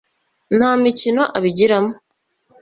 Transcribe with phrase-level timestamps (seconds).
[0.57, 1.93] nta mikino abigiramo